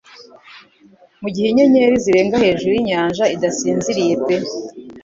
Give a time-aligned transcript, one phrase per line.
[1.21, 4.35] Mugihe inyenyeri zirenga hejuru yinyanja idasinziriye pe